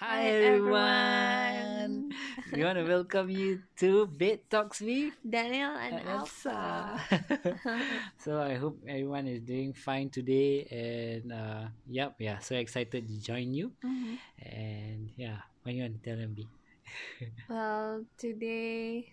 Hi 0.00 0.30
everyone. 0.30 2.14
we 2.52 2.62
want 2.64 2.78
to 2.78 2.86
welcome 2.86 3.28
you 3.30 3.62
to 3.82 4.06
Bed 4.06 4.46
Talks 4.50 4.80
with 4.80 5.14
Daniel 5.26 5.74
and 5.76 6.00
Elsa. 6.00 7.00
So 8.22 8.40
I 8.42 8.54
hope 8.54 8.78
everyone 8.86 9.26
is 9.26 9.42
doing 9.42 9.72
fine 9.72 10.10
today 10.10 10.66
and 10.70 11.32
uh 11.32 11.64
yep, 11.88 12.16
yeah, 12.18 12.38
so 12.38 12.56
excited 12.56 13.06
to 13.08 13.16
join 13.22 13.54
you. 13.54 13.72
Mhm. 13.84 14.18
And 14.42 15.10
yeah, 15.16 15.42
what 15.62 15.74
you 15.74 15.82
want 15.82 16.00
to 16.00 16.02
tell? 16.04 16.18
Well, 17.48 18.04
today 18.18 19.12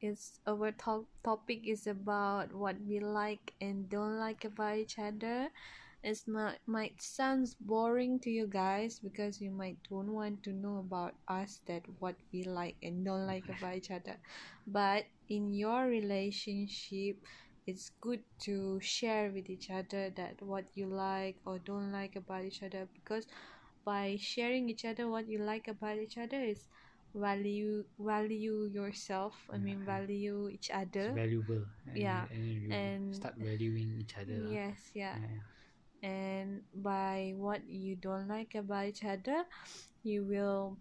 is 0.00 0.40
our 0.46 0.72
talk 0.72 1.06
topic 1.24 1.66
is 1.66 1.86
about 1.86 2.52
what 2.54 2.76
we 2.86 3.00
like 3.00 3.54
and 3.60 3.88
don't 3.88 4.18
like 4.18 4.44
about 4.44 4.76
each 4.78 4.98
other. 4.98 5.50
It 6.06 6.20
might 6.26 6.60
might 6.66 7.02
sounds 7.02 7.54
boring 7.56 8.18
to 8.20 8.30
you 8.30 8.46
guys 8.48 9.00
because 9.00 9.40
you 9.42 9.50
might 9.50 9.78
don't 9.90 10.12
want 10.14 10.42
to 10.44 10.52
know 10.54 10.78
about 10.78 11.14
us 11.28 11.60
that 11.66 11.82
what 11.98 12.16
we 12.32 12.44
like 12.44 12.76
and 12.82 13.04
don't 13.04 13.26
like 13.26 13.48
about 13.50 13.76
each 13.76 13.90
other. 13.90 14.16
But 14.66 15.04
in 15.28 15.52
your 15.52 15.86
relationship, 15.88 17.18
it's 17.66 17.90
good 18.00 18.22
to 18.46 18.80
share 18.80 19.30
with 19.32 19.50
each 19.50 19.70
other 19.70 20.10
that 20.16 20.40
what 20.42 20.66
you 20.74 20.86
like 20.88 21.38
or 21.44 21.58
don't 21.58 21.92
like 21.92 22.16
about 22.16 22.44
each 22.44 22.62
other 22.62 22.88
because 22.94 23.26
by 23.84 24.16
sharing 24.20 24.68
each 24.70 24.84
other 24.84 25.08
what 25.08 25.28
you 25.28 25.38
like 25.38 25.68
about 25.68 25.98
each 25.98 26.18
other 26.18 26.42
is 26.42 26.68
value 27.14 27.84
value 27.98 28.68
yourself 28.72 29.34
i 29.52 29.58
mean 29.58 29.84
value 29.84 30.48
each 30.48 30.70
It's 30.96 31.08
other 31.08 31.14
valuable. 31.14 31.64
And, 31.86 31.96
Yeah, 31.98 32.26
And, 32.30 32.72
and- 32.72 33.14
start 33.14 33.34
valuing 33.38 33.96
each 34.00 34.16
other. 34.16 34.58
yes 34.58 34.90
yeah 34.94 35.18
yeah. 35.18 35.40
And 36.02 36.62
by 36.74 37.32
what 37.36 37.60
you 37.68 37.96
don't 37.96 38.28
like 38.28 38.54
about 38.54 38.86
each 38.86 39.04
other 39.04 39.44
you 40.02 40.24
will 40.24 40.78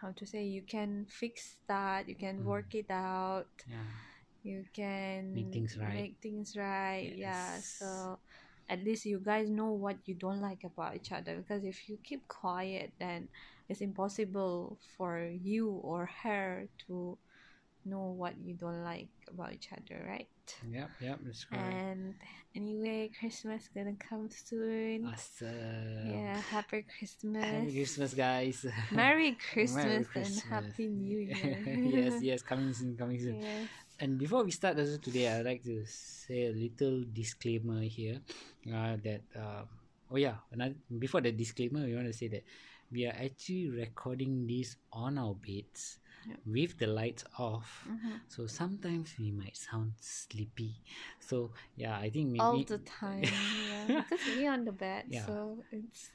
how 0.00 0.12
to 0.12 0.26
say 0.26 0.44
you 0.44 0.62
can 0.62 1.06
fix 1.08 1.56
that 1.68 2.08
you 2.08 2.14
can 2.16 2.36
Mm. 2.38 2.44
work 2.44 2.74
it 2.74 2.90
out 2.90 3.48
yeah. 3.68 3.82
you 4.42 4.64
can 4.74 5.24
Make 5.34 5.52
things 5.52 5.76
right. 5.78 5.94
make 5.94 6.16
things 6.22 6.56
right 6.56 7.12
yeah 7.16 7.60
so 7.62 8.18
at 8.68 8.84
least 8.84 9.04
you 9.04 9.20
guys 9.20 9.48
know 9.50 9.72
what 9.72 9.96
you 10.06 10.14
don't 10.14 10.40
like 10.40 10.64
about 10.64 10.94
each 10.96 11.12
other 11.12 11.36
because 11.38 11.64
if 11.64 11.88
you 11.88 11.98
keep 12.04 12.26
quiet 12.28 12.92
then 12.98 13.28
it's 13.68 13.80
impossible 13.80 14.78
for 14.96 15.26
you 15.26 15.70
or 15.70 16.08
her 16.22 16.68
to 16.86 17.18
know 17.84 18.14
what 18.16 18.34
you 18.38 18.54
don't 18.54 18.82
like 18.84 19.08
about 19.30 19.52
each 19.52 19.68
other 19.72 20.04
right 20.06 20.28
Yep, 20.70 20.90
yep, 21.00 21.18
that's 21.24 21.44
correct. 21.44 21.64
and 21.64 22.14
anyway 22.56 23.10
christmas 23.18 23.68
gonna 23.74 23.94
come 23.98 24.28
soon 24.30 25.06
Awesome. 25.06 26.10
yeah 26.10 26.40
happy 26.50 26.84
christmas 26.98 27.44
Happy 27.44 27.72
Christmas, 27.74 28.14
guys. 28.14 28.66
merry 28.90 29.36
christmas, 29.52 30.06
Merry 30.14 30.24
and 30.24 30.42
happy 30.50 30.86
new 30.88 31.18
year 31.32 31.58
yes, 31.84 32.14
yes, 32.22 32.42
coming 32.42 32.72
soon, 32.72 32.96
coming 32.96 33.18
soon. 33.20 33.38
yes 33.40 33.68
And 34.00 34.14
before 34.18 34.44
we 34.46 34.52
start 34.54 34.78
also 34.78 34.94
today, 35.02 35.26
I'd 35.26 35.42
like 35.44 35.62
to 35.66 35.82
say 35.86 36.46
a 36.46 36.54
little 36.54 37.02
disclaimer 37.10 37.82
here. 37.82 38.22
Uh, 38.62 38.94
that 39.02 39.22
uh, 39.34 39.66
oh 40.06 40.14
yeah, 40.16 40.38
another, 40.54 40.78
before 40.86 41.18
the 41.20 41.32
disclaimer, 41.34 41.82
we 41.82 41.94
want 41.98 42.06
to 42.06 42.14
say 42.14 42.28
that 42.30 42.44
we 42.94 43.06
are 43.10 43.16
actually 43.18 43.68
recording 43.74 44.46
this 44.46 44.76
on 44.94 45.18
our 45.18 45.34
beds 45.34 45.98
Yep. 46.28 46.40
with 46.46 46.72
the 46.78 46.86
lights 46.86 47.24
off. 47.38 47.88
Mhm. 47.88 48.20
So 48.28 48.46
sometimes 48.46 49.16
we 49.18 49.32
might 49.32 49.56
sound 49.56 49.96
sleepy. 50.00 50.76
So 51.20 51.52
yeah, 51.76 51.96
I 51.96 52.10
think 52.10 52.28
maybe 52.28 52.40
all 52.44 52.60
the 52.62 52.78
time 52.84 53.24
yeah 53.68 54.04
because 54.04 54.24
we're 54.28 54.52
on 54.52 54.64
the 54.68 54.72
bed 54.76 55.08
Yeah. 55.08 55.24
so 55.24 55.64
it's 55.72 56.12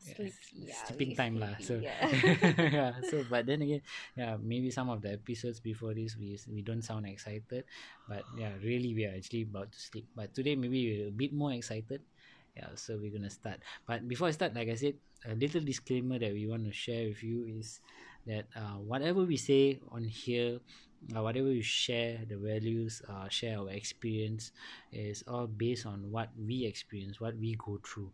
sleepy 0.00 0.70
yeah, 0.70 0.80
sleeping 0.88 1.10
we 1.12 1.14
time 1.18 1.34
lah. 1.36 1.54
So 1.60 1.76
yeah. 1.82 2.08
yeah. 2.78 2.92
So 3.04 3.24
but 3.28 3.44
then 3.44 3.60
again, 3.62 3.82
yeah, 4.16 4.36
maybe 4.40 4.70
some 4.72 4.88
of 4.88 5.02
the 5.04 5.12
episodes 5.18 5.60
before 5.60 5.92
this 5.92 6.16
we 6.16 6.38
we 6.48 6.62
don't 6.64 6.82
sound 6.84 7.04
excited, 7.04 7.64
but 8.08 8.24
yeah, 8.32 8.54
really 8.64 8.94
we 8.96 9.04
are 9.04 9.14
actually 9.14 9.44
about 9.44 9.72
to 9.72 9.80
sleep. 9.80 10.08
But 10.16 10.32
today 10.32 10.56
maybe 10.56 10.80
we're 10.88 11.08
a 11.12 11.14
bit 11.14 11.32
more 11.36 11.52
excited. 11.52 12.00
Yeah, 12.56 12.72
so 12.74 12.96
we're 12.98 13.12
gonna 13.14 13.30
start. 13.30 13.60
But 13.86 14.08
before 14.08 14.28
I 14.28 14.34
start, 14.34 14.56
like 14.56 14.68
I 14.72 14.74
said, 14.78 14.96
a 15.28 15.36
little 15.36 15.60
disclaimer 15.62 16.18
that 16.18 16.32
we 16.32 16.48
want 16.48 16.64
to 16.64 16.72
share 16.74 17.06
with 17.12 17.22
you 17.22 17.44
is 17.46 17.78
that 18.26 18.46
uh, 18.56 18.78
whatever 18.82 19.24
we 19.24 19.36
say 19.36 19.80
on 19.90 20.04
here, 20.04 20.60
uh, 21.16 21.22
whatever 21.22 21.48
we 21.48 21.62
share, 21.62 22.20
the 22.28 22.36
values, 22.36 23.00
uh, 23.08 23.28
share 23.28 23.58
our 23.58 23.70
experience, 23.70 24.52
is 24.92 25.24
all 25.26 25.46
based 25.46 25.86
on 25.86 26.10
what 26.10 26.28
we 26.36 26.64
experience, 26.66 27.20
what 27.20 27.36
we 27.38 27.56
go 27.56 27.80
through. 27.84 28.10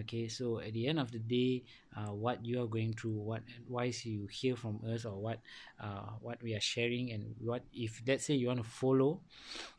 Okay, 0.00 0.26
so 0.28 0.58
at 0.60 0.72
the 0.72 0.86
end 0.86 0.98
of 0.98 1.10
the 1.12 1.18
day, 1.18 1.62
uh, 1.96 2.12
what 2.12 2.44
you 2.44 2.62
are 2.62 2.66
going 2.66 2.94
through, 2.94 3.12
what 3.12 3.42
advice 3.60 4.06
you 4.06 4.26
hear 4.30 4.56
from 4.56 4.80
us, 4.88 5.04
or 5.04 5.16
what 5.20 5.38
uh, 5.80 6.16
what 6.20 6.42
we 6.42 6.54
are 6.54 6.60
sharing, 6.60 7.12
and 7.12 7.34
what 7.40 7.62
if 7.74 8.00
let's 8.06 8.24
say 8.24 8.34
you 8.34 8.48
want 8.48 8.62
to 8.62 8.68
follow 8.68 9.20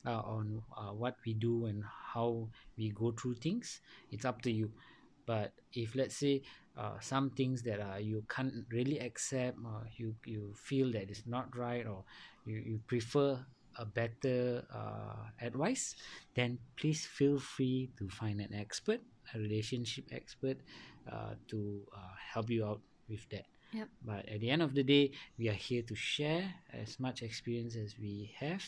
uh, 0.06 0.22
on 0.22 0.62
uh, 0.78 0.92
what 0.94 1.16
we 1.25 1.34
do 1.34 1.66
and 1.66 1.84
how 2.13 2.48
we 2.78 2.90
go 2.90 3.12
through 3.12 3.36
things, 3.36 3.81
it's 4.12 4.25
up 4.25 4.42
to 4.42 4.52
you. 4.52 4.72
But 5.26 5.54
if 5.74 5.96
let's 5.96 6.18
say 6.18 6.42
uh, 6.78 7.00
some 7.00 7.30
things 7.32 7.62
that 7.64 7.80
uh, 7.80 7.98
you 7.98 8.24
can't 8.30 8.66
really 8.72 9.00
accept, 9.00 9.58
or 9.64 9.88
you 9.98 10.16
you 10.26 10.54
feel 10.56 10.92
that 10.94 11.09
it's 11.09 11.28
not 11.28 11.56
right, 11.56 11.86
or 11.86 12.04
you, 12.46 12.58
you 12.58 12.80
prefer 12.88 13.40
a 13.78 13.86
better 13.86 14.64
uh, 14.74 15.31
advice, 15.40 15.96
then 16.36 16.60
please 16.76 17.06
feel 17.06 17.40
free 17.40 17.90
to 17.98 18.10
find 18.10 18.42
an 18.42 18.54
expert, 18.54 19.00
a 19.34 19.40
relationship 19.40 20.06
expert, 20.12 20.58
uh, 21.12 21.36
to 21.48 21.81
uh, 21.96 22.14
help 22.34 22.50
you 22.50 22.66
out 22.66 22.81
with 23.10 23.28
that. 23.30 23.46
Yep. 23.74 23.88
But 24.04 24.28
at 24.28 24.40
the 24.42 24.50
end 24.50 24.62
of 24.62 24.76
the 24.76 24.84
day, 24.84 25.12
we 25.40 25.48
are 25.48 25.56
here 25.56 25.81
to 25.84 25.96
share 25.96 26.44
as 26.74 27.00
much 27.00 27.24
experience 27.24 27.78
as 27.78 27.96
we 27.98 28.34
have 28.40 28.64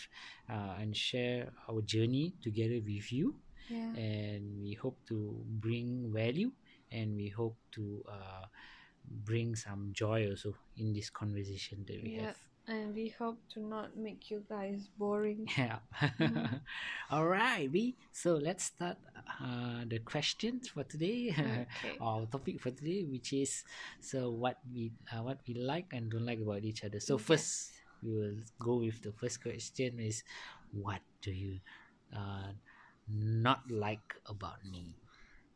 uh, 0.49 0.79
and 0.79 0.95
share 0.95 1.51
our 1.67 1.81
journey 1.81 2.35
together 2.41 2.79
with 2.79 3.11
you. 3.11 3.35
Yeah 3.67 3.95
And 3.95 4.59
we 4.61 4.73
hope 4.73 4.99
to 5.09 5.43
bring 5.47 6.11
value 6.13 6.51
and 6.91 7.15
we 7.15 7.29
hope 7.29 7.57
to 7.73 8.03
uh, 8.09 8.45
bring 9.05 9.55
some 9.55 9.89
joy 9.93 10.29
also 10.29 10.55
in 10.77 10.93
this 10.93 11.09
conversation 11.09 11.85
that 11.87 11.99
we 12.01 12.13
Yep. 12.15 12.19
have. 12.19 12.37
and 12.67 12.93
we 12.95 13.09
hope 13.09 13.39
to 13.49 13.59
not 13.59 13.95
make 13.97 14.29
you 14.29 14.45
guys 14.47 14.87
boring 14.97 15.49
Yeah. 15.57 15.79
Mhm. 16.21 16.61
All 17.11 17.27
right, 17.27 17.67
B. 17.71 17.95
So 18.11 18.35
let's 18.39 18.65
start 18.71 18.97
uh, 19.41 19.83
the 19.87 19.99
questions 19.99 20.69
for 20.69 20.83
today. 20.83 21.35
Okay. 21.43 21.99
Our 21.99 22.25
topic 22.27 22.61
for 22.61 22.71
today, 22.71 23.03
which 23.03 23.33
is 23.33 23.63
so 23.99 24.31
what 24.31 24.57
we 24.71 24.93
uh, 25.11 25.21
what 25.23 25.39
we 25.47 25.55
like 25.55 25.91
and 25.91 26.09
don't 26.11 26.25
like 26.25 26.39
about 26.39 26.63
each 26.63 26.83
other. 26.83 26.99
So 26.99 27.17
Yes. 27.17 27.17
first, 27.17 27.71
we 28.01 28.11
will 28.15 28.39
go 28.59 28.79
with 28.85 29.01
the 29.03 29.11
first 29.11 29.41
question: 29.43 29.99
is 29.99 30.23
what 30.71 31.01
do 31.21 31.31
you 31.31 31.59
uh, 32.15 32.55
not 33.07 33.61
like 33.69 34.15
about 34.27 34.63
me? 34.65 34.95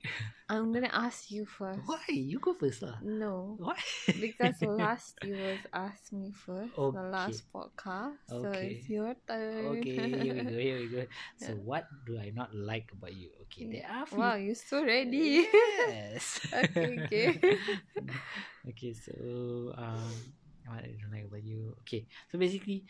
i'm 0.49 0.73
gonna 0.73 0.89
ask 0.93 1.31
you 1.31 1.45
first 1.45 1.81
Why 1.85 2.01
you 2.09 2.39
go 2.39 2.53
first, 2.53 2.81
lah? 2.81 2.97
no 3.01 3.57
Why? 3.57 3.77
because 4.19 4.61
last 4.63 5.15
you 5.21 5.37
was 5.37 5.59
asked 5.73 6.11
me 6.13 6.31
first 6.31 6.73
the 6.91 7.01
Okay. 7.01 7.11
last 7.11 7.43
podcast 7.53 8.17
so 8.41 8.49
Okay. 8.55 8.67
it's 8.73 8.89
your 8.89 9.15
turn 9.27 9.77
Okay, 9.77 10.09
here 10.21 10.35
we 10.35 10.43
go. 10.45 10.57
Here 10.57 10.77
we 10.77 10.87
go. 10.89 11.03
So, 11.37 11.53
Yeah. 11.53 11.59
what 11.65 11.85
do 12.05 12.17
I 12.19 12.29
not 12.35 12.53
like 12.53 12.91
about 12.93 13.13
you? 13.13 13.31
Okay, 13.47 13.65
there 13.71 13.87
are 13.89 14.05
few 14.05 14.19
wow 14.19 14.35
you're 14.35 14.55
so 14.55 14.83
ready 14.85 15.47
Yes. 15.87 16.39
Okay, 16.53 17.01
okay. 17.03 17.29
okay, 18.69 18.93
so 18.93 19.73
um, 19.77 20.13
what 20.65 20.83
I 20.83 20.95
don't 20.99 21.11
like 21.13 21.25
about 21.27 21.43
you? 21.43 21.75
Okay, 21.81 22.07
so 22.31 22.37
basically, 22.37 22.85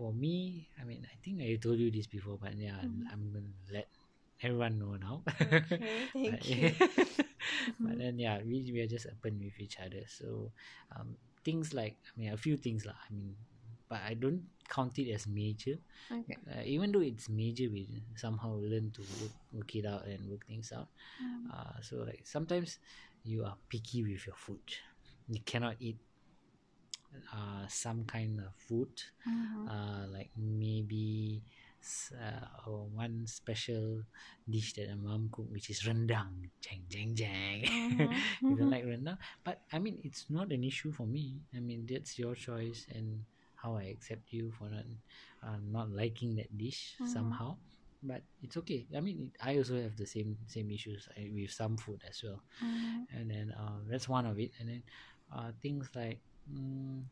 for 0.00 0.16
me, 0.16 0.64
I 0.80 0.84
mean, 0.88 1.04
I 1.04 1.16
think 1.20 1.44
I 1.44 1.60
told 1.60 1.76
you 1.76 1.92
this 1.92 2.08
before, 2.08 2.40
but 2.40 2.56
yeah, 2.56 2.80
Mhm. 2.80 3.04
I'm 3.12 3.22
gonna 3.36 3.52
let 3.68 3.88
everyone 4.40 4.80
know 4.80 4.96
now. 4.96 5.20
okay 5.44 6.08
thank 6.16 6.40
But- 6.40 6.48
you 6.48 6.72
but 7.84 7.94
then 8.00 8.16
yeah, 8.16 8.40
we 8.40 8.64
we 8.72 8.80
are 8.80 8.88
just 8.88 9.04
open 9.12 9.36
with 9.44 9.60
each 9.60 9.76
other. 9.76 10.08
So 10.08 10.52
um, 10.96 11.20
things 11.44 11.76
like 11.76 12.00
I 12.08 12.12
mean, 12.16 12.32
a 12.32 12.40
few 12.40 12.56
things 12.56 12.88
lah. 12.88 12.96
I 12.96 13.08
mean, 13.12 13.36
but 13.92 14.00
I 14.00 14.16
don't 14.16 14.48
count 14.72 14.96
it 14.96 15.12
as 15.12 15.28
major. 15.28 15.76
okay 16.08 16.40
Uh, 16.48 16.64
even 16.64 16.92
though 16.92 17.04
it's 17.04 17.28
major, 17.28 17.68
we 17.68 18.00
somehow 18.16 18.56
learn 18.56 18.90
to 18.96 19.02
work, 19.20 19.36
work 19.52 19.70
it 19.76 19.84
out 19.84 20.06
and 20.08 20.24
work 20.32 20.46
things 20.48 20.72
out. 20.72 20.88
Mm. 21.20 21.52
Uh, 21.52 21.76
so 21.84 22.02
like 22.08 22.24
sometimes 22.24 22.78
you 23.22 23.44
are 23.44 23.56
picky 23.68 24.02
with 24.02 24.24
your 24.24 24.36
food. 24.38 24.64
You 25.28 25.40
cannot 25.44 25.76
eat 25.78 25.98
uh, 27.32 27.66
some 27.68 28.04
kind 28.04 28.40
of 28.40 28.54
food, 28.56 28.90
Mhm. 29.26 29.66
uh, 29.68 30.06
like 30.12 30.30
maybe 30.36 31.42
uh, 32.14 32.46
or 32.66 32.86
one 32.92 33.26
special 33.26 34.02
dish 34.48 34.74
that 34.74 34.88
my 34.90 34.96
mom 35.10 35.28
cook, 35.32 35.46
which 35.50 35.70
is 35.70 35.82
rendang. 35.86 36.50
Jang 36.60 36.84
jang 36.88 37.14
jang. 37.14 37.64
Mhm. 37.90 38.24
you 38.48 38.56
don't 38.56 38.70
like 38.70 38.84
rendang, 38.84 39.18
but 39.44 39.62
I 39.72 39.78
mean 39.78 39.98
it's 40.04 40.26
not 40.30 40.52
an 40.52 40.64
issue 40.64 40.92
for 40.92 41.06
me. 41.06 41.40
I 41.54 41.60
mean 41.60 41.86
that's 41.88 42.18
your 42.18 42.34
choice 42.34 42.86
and 42.94 43.24
how 43.56 43.76
I 43.76 43.84
accept 43.92 44.32
you 44.32 44.52
for 44.52 44.68
not 44.68 44.84
uh, 45.42 45.58
not 45.62 45.90
liking 45.90 46.36
that 46.36 46.52
dish 46.56 46.96
Mhm. 47.00 47.06
somehow. 47.06 47.56
but 48.02 48.24
it's 48.40 48.56
okay 48.56 48.88
i 48.96 49.00
mean 49.04 49.28
it, 49.28 49.34
i 49.44 49.56
also 49.60 49.76
have 49.76 49.92
the 50.00 50.08
same 50.08 50.32
same 50.48 50.72
issues 50.72 51.04
uh, 51.12 51.20
with 51.36 51.52
some 51.52 51.76
food 51.76 52.00
as 52.08 52.24
well 52.24 52.40
Mhm. 52.62 53.06
and 53.12 53.30
then 53.30 53.52
uh, 53.58 53.78
that's 53.90 54.08
one 54.08 54.26
of 54.26 54.38
it 54.38 54.50
and 54.58 54.68
then 54.68 54.82
uh, 55.34 55.52
things 55.62 55.88
like 55.94 56.20
mm, 56.48 57.04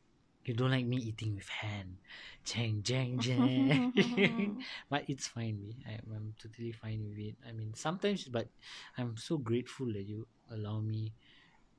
you 0.45 0.55
don't 0.55 0.71
like 0.71 0.87
me 0.87 0.97
eating 0.97 1.35
with 1.37 1.49
hand. 1.49 1.99
Jang 2.45 2.83
jang 2.83 3.19
jang. 3.21 3.93
But 4.91 5.05
it's 5.09 5.27
fine 5.29 5.61
me. 5.61 5.77
I, 5.87 6.01
i'm 6.15 6.35
totally 6.41 6.73
fine 6.73 7.05
with 7.09 7.19
it. 7.19 7.37
I 7.47 7.53
mean 7.53 7.75
sometimes 7.75 8.25
but 8.29 8.49
i'm 8.97 9.17
so 9.17 9.37
grateful 9.39 9.87
that 9.93 10.07
you 10.07 10.27
allow 10.51 10.81
me 10.81 11.13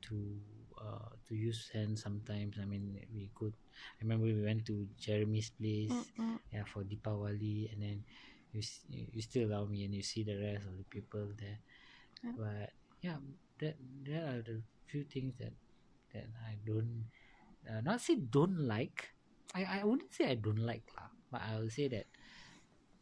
to 0.09 0.15
uh, 0.79 1.09
to 1.27 1.33
use 1.35 1.69
hand 1.73 1.97
sometimes. 1.99 2.57
I 2.61 2.65
mean 2.65 2.97
we 3.13 3.29
could 3.35 3.53
i 3.99 4.03
remember 4.03 4.25
we 4.25 4.41
went 4.43 4.65
to 4.67 4.87
jeremy's 4.99 5.49
place 5.51 6.11
Mm-mm. 6.19 6.39
yeah 6.51 6.63
for 6.67 6.83
Deepavali 6.83 7.71
and 7.71 7.81
then 7.81 7.97
you 8.51 8.61
you 8.91 9.21
still 9.21 9.47
allow 9.49 9.65
me 9.65 9.85
and 9.85 9.93
you 9.95 10.03
see 10.03 10.23
the 10.23 10.35
rest 10.37 10.65
of 10.67 10.77
the 10.77 10.83
people 10.89 11.27
there. 11.39 11.59
Yeah. 12.23 12.31
but 12.37 12.69
yeah 13.01 13.17
that 13.59 13.75
there 14.03 14.25
are 14.25 14.41
the 14.41 14.61
few 14.87 15.03
things 15.03 15.35
that 15.39 15.53
that 16.13 16.27
I 16.47 16.57
don't 16.65 17.05
uh, 17.67 17.81
not 17.81 18.01
say 18.01 18.15
don't 18.15 18.59
like 18.67 19.11
I 19.55 19.81
I 19.81 19.83
wouldn't 19.83 20.13
say 20.13 20.29
I 20.31 20.35
don't 20.39 20.61
like 20.63 20.85
lah 20.95 21.09
but 21.31 21.41
I 21.41 21.59
will 21.59 21.71
say 21.71 21.87
that 21.89 22.07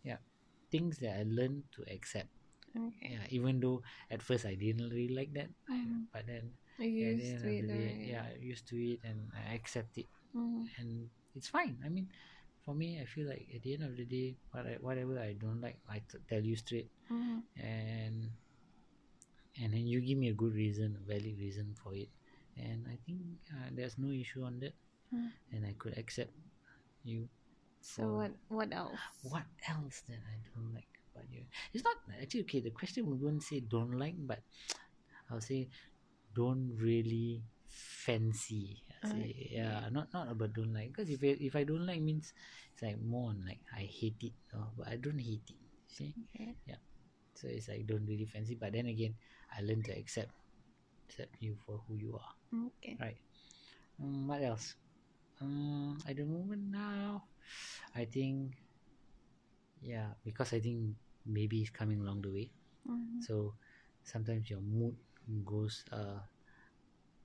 yeah 0.04 0.22
things 0.72 0.98
that 1.00 1.18
I 1.20 1.24
learned 1.28 1.64
to 1.78 1.86
accept 1.90 2.30
Okay. 2.78 3.18
yeah 3.18 3.26
even 3.34 3.60
though 3.60 3.82
at 4.12 4.22
first 4.22 4.46
I 4.46 4.56
didn't 4.56 4.90
really 4.94 5.14
like 5.16 5.34
that 5.34 5.50
I- 5.70 5.86
Mhm. 5.86 6.08
but 6.14 6.26
then 6.28 6.54
You 6.78 7.18
used 7.18 7.42
to 7.42 7.50
it 7.50 7.66
day, 7.68 7.90
yeah 8.14 8.24
I 8.30 8.38
used 8.38 8.66
to 8.70 8.78
it 8.78 9.00
and 9.04 9.30
I 9.34 9.54
accept 9.58 9.98
it 9.98 10.08
Mhm. 10.34 10.70
and 10.78 11.10
it's 11.36 11.50
fine. 11.50 11.78
I 11.86 11.90
mean, 11.90 12.10
for 12.66 12.74
me, 12.74 12.98
I 13.02 13.06
feel 13.06 13.30
like 13.30 13.46
at 13.54 13.62
the 13.62 13.74
end 13.78 13.84
of 13.86 13.94
the 13.98 14.06
day, 14.06 14.38
what 14.52 14.66
I, 14.66 14.78
whatever 14.82 15.18
I 15.20 15.34
don't 15.38 15.62
like, 15.62 15.78
I 15.90 16.02
t- 16.02 16.18
tell 16.30 16.42
you 16.42 16.56
straight, 16.58 16.90
Mhm. 17.10 17.42
and 17.58 18.30
and 19.62 19.74
then 19.74 19.86
you 19.88 20.00
give 20.02 20.18
me 20.18 20.30
a 20.30 20.34
good 20.34 20.54
reason, 20.54 20.98
a 21.02 21.04
valid 21.08 21.38
reason 21.40 21.76
for 21.82 21.94
it, 21.96 22.10
and 22.58 22.86
I 22.88 22.98
think 23.06 23.20
there's 23.78 23.98
no 23.98 24.12
issue 24.12 24.44
on 24.44 24.60
that, 24.62 24.74
Mm. 25.14 25.32
and 25.54 25.66
I 25.66 25.74
could 25.78 25.98
accept 25.98 26.34
you. 27.04 27.30
So 27.82 28.04
what? 28.04 28.34
What 28.50 28.70
else? 28.74 29.00
What 29.24 29.46
else 29.70 30.04
that 30.10 30.20
I 30.20 30.36
don't 30.54 30.74
like 30.74 30.90
about 31.14 31.30
you? 31.32 31.46
It's 31.74 31.84
not 31.84 31.96
actually 32.22 32.44
okay. 32.50 32.60
The 32.62 32.72
question 32.76 33.08
we 33.08 33.18
wouldn't 33.18 33.44
say 33.44 33.62
don't 33.62 33.98
like, 33.98 34.16
but 34.18 34.42
I'll 35.30 35.42
say 35.42 35.70
don't 36.36 36.76
really 36.80 37.44
fancy. 37.68 38.84
I'll 39.04 39.10
say, 39.12 39.50
yeah, 39.52 39.90
not 39.92 40.14
not 40.14 40.32
about 40.32 40.54
don't 40.54 40.74
like. 40.74 40.94
Because 40.94 41.10
if 41.10 41.24
I, 41.24 41.38
if 41.40 41.56
I 41.56 41.64
don't 41.64 41.86
like 41.86 42.02
means 42.02 42.34
it's 42.74 42.84
like 42.84 43.00
more 43.02 43.30
on 43.32 43.44
like 43.46 43.62
I 43.76 43.88
hate 43.88 44.20
it, 44.22 44.34
uh, 44.56 44.70
but 44.78 44.88
I 44.88 44.98
don't 44.98 45.20
hate 45.20 45.46
it. 45.50 45.60
See, 45.88 46.16
Okay. 46.36 46.56
so 47.36 47.48
it's 47.48 47.68
like 47.70 47.86
don't 47.88 48.06
really 48.06 48.26
fancy. 48.26 48.56
But 48.56 48.74
then 48.74 48.88
again, 48.88 49.16
I 49.56 49.62
learn 49.62 49.84
to 49.84 49.92
accept 49.98 50.32
accept 51.10 51.36
you 51.40 51.56
for 51.66 51.82
who 51.88 51.96
you 51.96 52.16
are. 52.20 52.34
Okay. 52.68 52.98
Right. 53.00 53.18
Um, 54.02 54.28
what 54.28 54.42
else? 54.42 54.76
Um, 55.42 55.98
at 56.08 56.16
the 56.18 56.26
moment 56.26 56.64
now, 56.72 57.24
I 57.96 58.06
think, 58.06 58.56
yeah, 59.82 60.14
because 60.24 60.54
I 60.54 60.60
think 60.60 60.96
maybe 61.26 61.62
it's 61.62 61.70
coming 61.72 62.02
along 62.02 62.22
the 62.22 62.32
way. 62.32 62.52
Mhm. 62.86 63.28
So 63.28 63.56
sometimes 64.04 64.50
your 64.50 64.62
mood 64.62 64.96
goes 65.46 65.84
uh, 65.92 66.20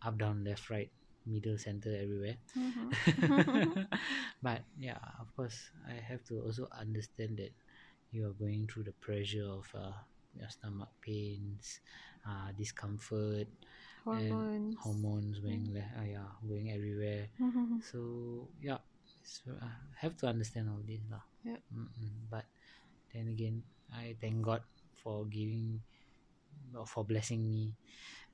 up, 0.02 0.18
down, 0.18 0.44
left, 0.44 0.70
right, 0.70 0.90
middle, 1.26 1.58
center, 1.58 1.94
everywhere. 1.94 2.36
Mhm. 2.56 2.96
but 4.42 4.62
yeah, 4.78 4.98
of 5.20 5.34
course, 5.36 5.70
I 5.88 5.94
have 5.94 6.24
to 6.28 6.40
also 6.40 6.68
understand 6.72 7.38
that 7.38 7.52
you 8.10 8.26
are 8.28 8.34
going 8.34 8.66
through 8.68 8.84
the 8.84 8.96
pressure 9.00 9.46
of 9.46 9.66
uh, 9.74 9.92
your 10.34 10.48
stomach 10.48 10.90
pains, 11.00 11.80
uh, 12.28 12.52
discomfort, 12.56 13.48
Hormones. 14.04 14.74
hormones 14.82 15.38
going 15.38 15.70
le- 15.72 15.92
uh, 15.98 16.06
yeah, 16.06 16.30
going 16.46 16.70
everywhere. 16.74 17.30
Mhm. 17.38 17.78
So 17.86 17.98
yeah, 18.60 18.82
so 19.22 19.54
I 19.62 19.70
have 20.02 20.16
to 20.22 20.26
understand 20.26 20.68
all 20.70 20.82
this 20.82 21.02
lah. 21.06 21.22
Mm-mm. 21.46 22.26
But 22.30 22.46
then 23.14 23.30
again, 23.30 23.62
I 23.94 24.16
thank 24.18 24.42
God 24.42 24.62
for 25.02 25.26
giving, 25.26 25.82
or 26.74 26.86
for 26.86 27.04
blessing 27.06 27.46
me 27.46 27.74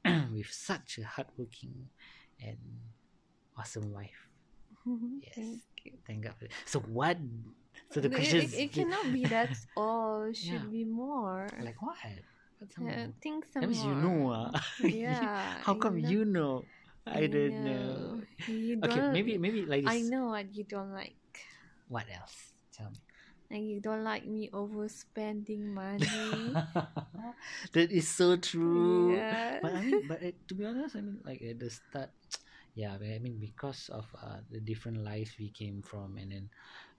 with 0.32 0.48
such 0.52 0.98
a 1.00 1.04
hardworking 1.04 1.88
and 2.40 2.60
awesome 3.56 3.92
wife. 3.92 4.28
Yes. 5.20 5.34
Thank 5.36 5.60
you. 5.84 5.92
Thank 6.08 6.20
God. 6.24 6.36
So 6.64 6.80
what? 6.80 7.20
So 7.92 8.00
the 8.00 8.08
It- 8.08 8.16
question 8.16 8.40
it, 8.48 8.52
it, 8.56 8.72
cannot 8.76 9.12
be 9.12 9.24
that's 9.28 9.68
all. 9.76 10.32
Should 10.32 10.64
Yeah. 10.64 10.72
be 10.72 10.84
more. 10.88 11.48
like 11.60 11.76
what? 11.84 12.00
Yeah, 12.80 13.06
think 13.22 13.46
some 13.46 13.62
That 13.62 13.70
means 13.70 13.84
you 13.88 13.94
know, 13.94 14.30
ah. 14.32 14.50
Yeah. 14.82 15.58
How 15.62 15.74
come 15.74 15.98
know- 16.00 16.08
you 16.10 16.24
know? 16.24 16.64
I 17.06 17.20
you 17.24 17.28
don't 17.28 17.64
know. 17.64 18.20
You 18.46 18.76
Okay, 18.84 19.00
don't- 19.00 19.12
maybe 19.12 19.38
maybe 19.38 19.64
like 19.64 19.82
this. 19.84 19.96
I 19.96 20.02
know 20.04 20.28
what 20.36 20.52
you 20.54 20.64
don't 20.64 20.92
like. 20.92 21.16
What 21.88 22.04
else? 22.12 22.52
Tell 22.76 22.90
me. 22.92 23.00
Like 23.48 23.64
you 23.64 23.80
don't 23.80 24.04
like 24.04 24.28
me 24.28 24.50
overspending 24.52 25.72
money. 25.72 26.52
that 27.72 27.88
is 27.90 28.08
so 28.08 28.36
true. 28.36 29.16
yeah. 29.16 29.58
But 29.62 29.72
I 29.72 29.80
mean, 29.80 30.04
but 30.06 30.20
uh, 30.20 30.32
to 30.48 30.52
be 30.54 30.64
honest, 30.68 30.96
I 30.96 31.00
mean, 31.00 31.18
like 31.24 31.40
at 31.40 31.56
the 31.58 31.70
start, 31.72 32.12
yeah, 32.76 32.96
but 33.00 33.08
I 33.08 33.18
mean, 33.24 33.40
because 33.40 33.88
of 33.88 34.04
uh, 34.20 34.44
the 34.52 34.60
different 34.60 35.00
lives 35.00 35.32
we 35.40 35.48
came 35.48 35.80
from, 35.80 36.20
and 36.20 36.28
then 36.32 36.46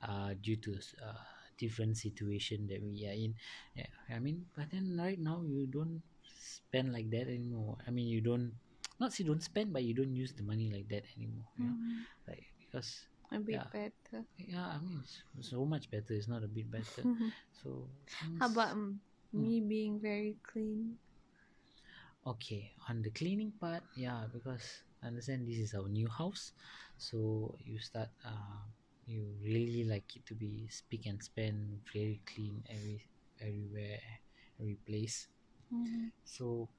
uh, 0.01 0.33
due 0.41 0.57
to 0.57 0.73
uh, 1.05 1.21
different 1.59 1.97
situation 1.97 2.67
that 2.71 2.81
we 2.81 3.05
are 3.07 3.13
in, 3.17 3.35
yeah, 3.75 3.91
I 4.09 4.19
mean, 4.19 4.47
but 4.55 4.71
then 4.71 4.95
right 4.97 5.19
now 5.19 5.43
you 5.45 5.67
don't 5.67 6.01
spend 6.25 6.93
like 6.93 7.09
that 7.11 7.27
anymore. 7.27 7.77
I 7.87 7.91
mean, 7.91 8.07
you 8.07 8.21
don't, 8.21 8.53
not 8.99 9.13
say 9.13 9.23
don't 9.23 9.43
spend, 9.43 9.73
but 9.73 9.83
you 9.83 9.93
don't 9.93 10.15
use 10.15 10.33
the 10.33 10.43
money 10.43 10.71
like 10.73 10.87
that 10.89 11.03
anymore. 11.17 11.45
You 11.57 11.67
know? 11.67 11.75
Mhm. 11.75 12.05
Like 12.27 12.45
because 12.59 13.07
A 13.31 13.39
bit 13.39 13.61
Yeah. 13.61 13.69
better. 13.71 14.25
yeah, 14.37 14.67
I 14.67 14.79
mean, 14.79 15.03
it's 15.37 15.49
so 15.49 15.65
much 15.65 15.89
better. 15.91 16.13
It's 16.13 16.27
not 16.27 16.43
a 16.43 16.47
bit 16.51 16.71
better. 16.71 17.05
So 17.61 17.89
How 18.39 18.47
about 18.47 18.71
um, 18.71 19.01
Mm. 19.35 19.41
me 19.41 19.61
being 19.61 19.99
very 19.99 20.37
clean? 20.51 20.97
Okay, 22.25 22.71
on 22.89 23.01
the 23.01 23.09
cleaning 23.11 23.51
part, 23.59 23.83
yeah, 23.95 24.25
because 24.31 24.83
I 25.01 25.07
understand 25.07 25.47
this 25.47 25.57
is 25.57 25.73
our 25.73 25.87
new 25.87 26.07
house, 26.09 26.51
so 26.97 27.55
you 27.63 27.79
start. 27.79 28.09
Uh, 28.23 28.67
you 29.09 29.21
really 29.43 29.83
like 29.93 30.09
it 30.17 30.25
to 30.27 30.35
be 30.35 30.67
speak 30.69 31.05
and 31.07 31.21
span, 31.23 31.81
very 31.93 32.21
clean 32.31 32.63
every 32.69 32.99
everywhere, 33.41 34.01
every 34.59 34.77
place. 34.87 35.27
Mhm. 35.71 36.11
So, 36.25 36.69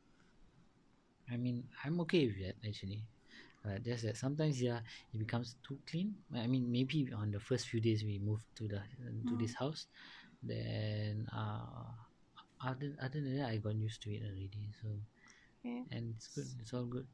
I 1.31 1.37
mean, 1.37 1.69
I'm 1.85 2.01
okay 2.03 2.27
with 2.27 2.39
that 2.45 2.57
actually. 2.67 3.05
But 3.65 3.83
just 3.85 4.05
that 4.05 4.17
sometimes, 4.17 4.61
yeah, 4.63 4.81
it 5.13 5.19
becomes 5.19 5.57
too 5.67 5.79
clean. 5.89 6.17
I 6.35 6.47
mean, 6.47 6.71
maybe 6.71 7.09
on 7.15 7.31
the 7.31 7.41
first 7.41 7.69
few 7.69 7.81
days 7.81 8.03
we 8.05 8.19
moved 8.19 8.45
to 8.57 8.69
the 8.69 8.81
to 9.29 9.37
this 9.37 9.55
house, 9.55 9.87
then 10.43 11.29
uh, 11.33 11.85
other 12.65 12.97
other 13.03 13.21
than 13.21 13.37
that, 13.39 13.51
I 13.51 13.59
got 13.59 13.77
used 13.77 14.03
to 14.03 14.11
it 14.13 14.23
already. 14.25 14.73
So 14.83 14.89
Yeah. 15.63 15.85
and 15.91 16.15
it's 16.17 16.29
good. 16.29 16.47
It's 16.61 16.73
all 16.75 16.87
good. 16.87 17.07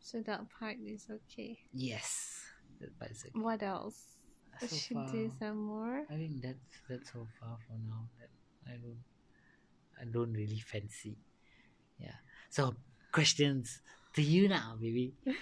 So 0.00 0.20
that 0.22 0.50
part 0.50 0.76
is 0.84 1.08
okay. 1.10 1.58
Yes, 1.72 2.42
that 2.80 2.98
part 2.98 3.10
is 3.12 3.24
okay. 3.26 3.32
What 3.34 3.62
else? 3.62 4.21
So 4.68 4.76
Should 4.76 4.96
far, 4.96 5.10
do 5.12 5.30
some 5.38 5.58
more. 5.58 6.06
I 6.10 6.14
think 6.14 6.42
that's 6.42 6.76
that's 6.88 7.12
so 7.12 7.26
far 7.40 7.58
for 7.66 7.74
now. 7.88 8.06
That 8.18 8.30
I 8.70 8.76
don't 8.78 9.02
I 10.00 10.04
don't 10.04 10.32
really 10.32 10.60
fancy. 10.60 11.16
Yeah. 11.98 12.18
So 12.50 12.74
questions 13.12 13.80
to 14.14 14.22
you 14.22 14.48
now, 14.48 14.76
baby. 14.80 15.14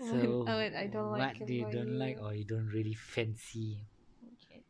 Oh, 0.00 0.06
so 0.08 0.44
Oh, 0.48 0.56
wait, 0.56 0.72
I 0.74 0.86
don't 0.86 1.10
what 1.10 1.20
like 1.20 1.40
it 1.42 1.46
do 1.46 1.52
you 1.52 1.66
don't 1.70 1.98
like 1.98 2.16
or 2.22 2.32
you 2.34 2.44
don't 2.44 2.68
really 2.72 2.94
fancy? 2.94 3.84
Okay. 4.32 4.62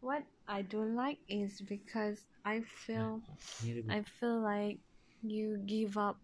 What 0.00 0.22
I 0.48 0.62
don't 0.62 0.96
like 0.96 1.18
is 1.28 1.60
because 1.60 2.24
I 2.44 2.62
feel 2.86 3.20
repeat? 3.68 3.84
I 3.90 4.02
feel 4.18 4.40
like 4.40 4.78
you 5.22 5.58
give 5.66 5.98
up 5.98 6.16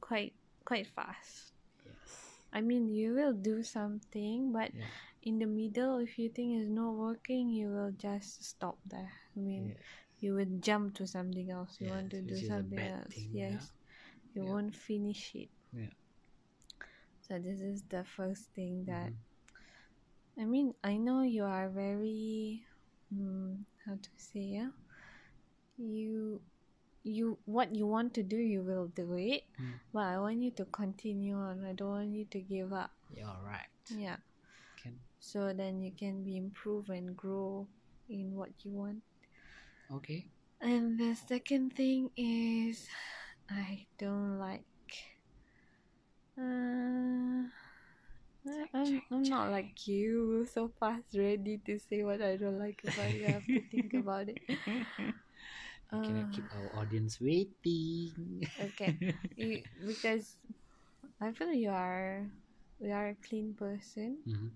quite 0.00 0.32
quite 0.64 0.86
fast. 0.88 1.52
yes. 1.86 2.42
I 2.52 2.60
mean, 2.60 2.88
you 2.88 3.14
will 3.14 3.32
do 3.32 3.62
something, 3.62 4.52
but 4.52 4.70
Yeah. 4.74 4.86
In 5.22 5.38
the 5.38 5.46
middle, 5.46 5.98
if 5.98 6.18
you 6.18 6.28
think 6.30 6.60
it's 6.60 6.70
not 6.70 6.92
working, 6.94 7.50
you 7.50 7.68
will 7.68 7.92
just 7.92 8.42
stop 8.44 8.78
there. 8.86 9.12
I 9.36 9.40
mean, 9.40 9.68
Yeah. 9.68 9.74
you 10.20 10.34
will 10.34 10.58
jump 10.60 10.94
to 10.96 11.06
something 11.06 11.50
else. 11.50 11.80
You 11.80 11.88
want 11.90 12.10
to 12.10 12.22
do 12.22 12.34
which 12.34 12.42
is 12.44 12.50
a 12.50 12.56
something 12.56 12.78
else. 12.78 13.14
thing, 13.14 13.30
yes, 13.32 13.72
you 14.34 14.42
Yeah. 14.44 14.50
won't 14.52 14.74
finish 14.74 15.34
it. 15.34 15.50
Yeah. 15.72 15.92
So 17.20 17.38
this 17.38 17.60
is 17.60 17.82
the 17.88 18.04
first 18.04 18.50
thing 18.54 18.84
that 18.86 19.12
Mhm. 19.12 19.18
I 20.38 20.44
mean. 20.44 20.74
I 20.82 20.96
know 20.96 21.22
you 21.22 21.44
are 21.44 21.68
very, 21.68 22.64
mm, 23.12 23.64
how 23.84 23.94
to 23.96 24.10
say, 24.16 24.40
yeah. 24.58 24.70
You, 25.76 26.42
you 27.02 27.38
what 27.46 27.74
you 27.74 27.86
want 27.86 28.12
to 28.14 28.22
do, 28.22 28.36
you 28.36 28.62
will 28.62 28.88
do 28.88 29.14
it. 29.16 29.44
Mm. 29.58 29.80
But 29.92 30.04
I 30.12 30.18
want 30.20 30.42
you 30.42 30.50
to 30.52 30.64
continue 30.66 31.36
on. 31.36 31.64
I 31.64 31.72
don't 31.72 31.90
want 31.90 32.10
you 32.12 32.24
to 32.26 32.40
give 32.40 32.72
up. 32.72 32.90
You're 33.10 33.40
right. 33.44 33.68
Yeah. 33.88 34.16
Can 35.20 35.42
So 35.42 35.52
then 35.52 35.80
you 35.82 35.92
can 35.92 36.24
be 36.24 36.36
improve 36.36 36.90
and 36.90 37.16
grow 37.16 37.68
in 38.08 38.34
what 38.34 38.50
you 38.64 38.72
want. 38.72 39.02
okay. 39.92 40.26
And 40.60 40.98
the 40.98 41.14
second 41.16 41.76
thing 41.76 42.10
is, 42.16 42.88
I 43.48 43.86
don't 43.98 44.38
like. 44.38 44.64
Uh, 46.38 47.46
I- 48.46 48.68
I'm, 48.74 49.02
I'm 49.10 49.28
not 49.28 49.50
like 49.50 49.86
you, 49.86 50.46
so 50.52 50.68
fast 50.80 51.14
ready 51.16 51.58
to 51.66 51.78
say 51.78 52.02
what 52.04 52.20
I 52.22 52.36
don't 52.36 52.58
like 52.58 52.82
about 52.84 53.14
you. 53.14 53.26
I 53.28 53.32
have 53.32 53.50
to 53.52 53.62
think 53.70 53.94
about 53.94 54.28
it. 54.28 54.40
We 55.92 56.00
cannot 56.00 56.30
Uh, 56.30 56.32
keep 56.32 56.52
our 56.54 56.70
audience 56.74 57.20
waiting. 57.20 58.46
Okay. 58.60 58.96
you, 59.36 59.62
because 59.86 60.36
I 61.20 61.32
feel 61.32 61.52
you 61.52 61.70
are 61.70 62.28
you 62.80 62.92
are 62.92 63.08
a 63.10 63.16
clean 63.28 63.54
person. 63.54 64.18
Mhm. 64.26 64.50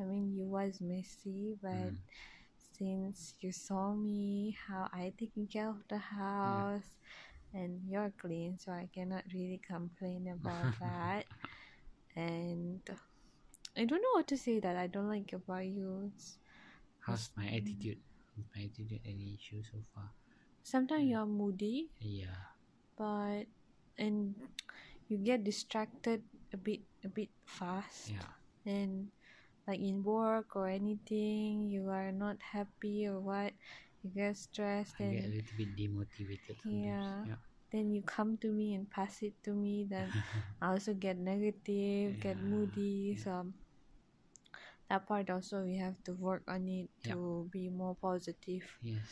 I 0.00 0.04
mean, 0.04 0.32
you 0.34 0.44
was 0.46 0.80
messy, 0.80 1.56
but 1.62 1.92
Mm. 1.92 1.98
since 2.78 3.34
you 3.40 3.52
saw 3.52 3.94
me 3.94 4.56
how 4.66 4.88
I 4.92 5.12
taking 5.18 5.46
care 5.46 5.68
of 5.68 5.84
the 5.88 5.98
house, 5.98 6.88
and 7.52 7.82
you're 7.88 8.12
clean, 8.18 8.58
so 8.58 8.72
I 8.72 8.88
cannot 8.94 9.24
really 9.34 9.60
complain 9.66 10.28
about 10.32 10.72
that. 10.80 11.26
And 12.16 12.80
I 13.76 13.84
don't 13.84 14.02
know 14.02 14.14
what 14.14 14.28
to 14.28 14.36
say 14.38 14.60
that 14.60 14.76
I 14.76 14.86
don't 14.86 15.08
like 15.08 15.32
about 15.32 15.66
you. 15.66 16.10
It's, 16.14 16.38
How's 17.00 17.30
my 17.36 17.46
attitude? 17.46 17.98
Is 18.38 18.44
my 18.54 18.62
attitude 18.64 19.00
any 19.04 19.34
issue 19.38 19.62
so 19.62 19.78
far? 19.94 20.10
sometimes 20.62 21.08
you're 21.08 21.26
moody, 21.26 21.90
Yeah. 22.00 22.36
but 22.96 23.44
and 23.98 24.34
you 25.08 25.18
get 25.18 25.44
distracted 25.44 26.22
a 26.52 26.56
bit 26.56 26.80
a 27.04 27.08
bit 27.08 27.28
fast. 27.46 28.10
Yeah. 28.10 28.30
and 28.66 29.08
like 29.70 29.78
in 29.78 30.02
work 30.02 30.56
or 30.58 30.66
anything 30.66 31.70
you 31.70 31.86
are 31.86 32.10
not 32.10 32.34
happy 32.42 33.06
or 33.06 33.22
what 33.22 33.54
you 34.02 34.10
get 34.10 34.34
stressed 34.34 34.98
and 34.98 35.14
get 35.14 35.24
a 35.24 35.28
little 35.30 35.56
bit 35.56 35.70
demotivated. 35.78 36.58
Yeah. 36.66 37.22
Yeah. 37.30 37.38
then 37.70 37.94
you 37.94 38.02
come 38.02 38.34
to 38.42 38.50
me 38.50 38.74
and 38.74 38.90
pass 38.90 39.22
it 39.22 39.38
to 39.46 39.54
me 39.54 39.86
then 39.86 40.10
i 40.62 40.74
also 40.74 40.90
get 40.90 41.14
negative 41.22 42.18
get 42.18 42.34
moody 42.42 43.14
yeah. 43.14 43.22
so 43.22 43.32
that 44.90 45.06
part 45.06 45.30
also 45.30 45.62
we 45.62 45.78
have 45.78 45.94
to 46.02 46.18
work 46.18 46.42
on 46.50 46.66
it 46.66 46.90
Yeah. 47.06 47.14
to 47.14 47.46
be 47.54 47.70
more 47.70 47.94
positive 47.94 48.66
Yes. 48.82 49.06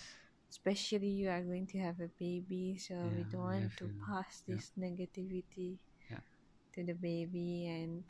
especially 0.50 1.07
you 1.23 1.31
are 1.31 1.45
going 1.47 1.71
to 1.71 1.79
have 1.79 2.03
a 2.03 2.11
baby 2.19 2.75
so 2.83 2.99
we 3.15 3.23
don't 3.31 3.47
want 3.47 3.71
to 3.79 3.87
pass 4.03 4.43
yeah. 4.43 4.57
this 4.59 4.73
negativity 4.75 5.79
Yeah. 6.11 6.27
to 6.75 6.83
the 6.83 6.99
baby 6.99 7.71
and 7.71 8.03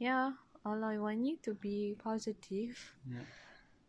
yeah 0.00 0.32
all 0.64 0.84
i 0.84 0.98
want 0.98 1.24
you 1.24 1.36
to 1.42 1.54
be 1.54 1.94
positive 2.02 2.76
Yeah. 3.08 3.24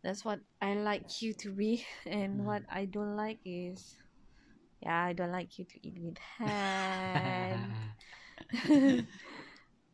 that's 0.02 0.24
what 0.24 0.40
i 0.60 0.74
like 0.74 1.22
you 1.22 1.32
to 1.34 1.50
be 1.50 1.84
and 2.06 2.44
what 2.44 2.62
i 2.70 2.84
don't 2.84 3.16
like 3.16 3.38
is 3.44 3.96
yeah 4.82 5.04
i 5.04 5.12
don't 5.12 5.32
like 5.32 5.58
you 5.58 5.64
to 5.64 5.86
eat 5.86 5.98
with 6.00 6.18
hand 6.18 7.72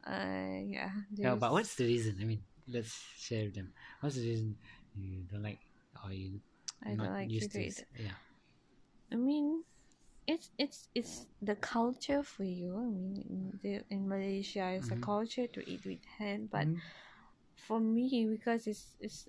uh 0.07 0.57
yeah 0.67 0.91
yeah, 1.17 1.35
but 1.35 1.53
what's 1.53 1.75
the 1.75 1.85
reason? 1.85 2.17
I 2.21 2.25
mean, 2.25 2.43
let's 2.69 2.93
share 3.17 3.51
them. 3.51 3.73
What's 4.01 4.17
the 4.17 4.23
reason 4.27 4.57
you 4.97 5.23
don't 5.31 5.43
like 5.43 5.59
or 6.05 6.13
you 6.13 6.41
i 6.85 6.91
don't 6.91 6.99
not 6.99 7.13
like 7.13 7.29
you 7.31 7.37
used 7.37 7.53
to 7.53 7.59
to? 7.59 7.65
eat 7.67 7.85
Yeah. 7.99 8.17
I 9.13 9.17
mean, 9.17 9.65
it's 10.31 10.51
it's 10.59 10.89
it's 10.95 11.27
the 11.43 11.57
culture 11.57 12.23
for 12.23 12.45
you. 12.45 12.77
I 12.77 12.87
mean, 12.97 13.15
in, 13.29 13.43
the, 13.63 13.73
in 13.95 14.09
Malaysia, 14.09 14.67
it's 14.77 14.91
Mhm. 14.91 14.93
a 14.93 14.97
culture 14.97 15.47
to 15.49 15.61
eat 15.71 15.85
with 15.87 16.05
hand, 16.19 16.51
but 16.51 16.69
Mhm. 16.69 16.83
for 17.57 17.81
me, 17.81 18.27
because 18.31 18.67
it's 18.67 18.95
it's 19.01 19.29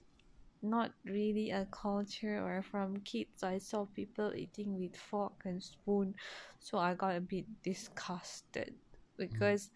not 0.61 0.91
really 1.05 1.51
a 1.51 1.67
culture 1.71 2.37
or 2.45 2.61
from 2.63 2.97
kids, 3.01 3.43
I 3.43 3.57
saw 3.59 3.85
people 3.85 4.33
eating 4.35 4.77
with 4.79 4.95
fork 4.97 5.43
and 5.45 5.61
spoon, 5.63 6.15
so 6.59 6.77
I 6.77 6.93
got 6.95 7.15
a 7.17 7.21
bit 7.21 7.45
disgusted 7.63 8.75
because 9.17 9.69